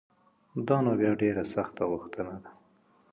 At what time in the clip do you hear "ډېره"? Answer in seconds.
1.21-1.43